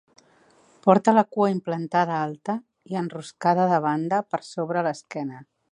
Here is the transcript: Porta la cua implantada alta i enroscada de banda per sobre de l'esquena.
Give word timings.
Porta 0.87 1.13
la 1.17 1.23
cua 1.35 1.51
implantada 1.55 2.17
alta 2.23 2.57
i 2.93 2.99
enroscada 3.05 3.69
de 3.75 3.81
banda 3.89 4.23
per 4.35 4.45
sobre 4.55 4.81
de 4.83 4.87
l'esquena. 4.91 5.43